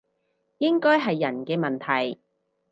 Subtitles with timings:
[0.57, 1.77] 應該係人嘅問
[2.13, 2.19] 題